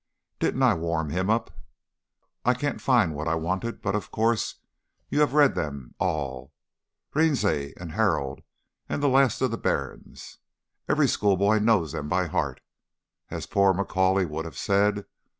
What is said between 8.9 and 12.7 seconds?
'The Last of the Barons.' Every schoolboy knows them by heart,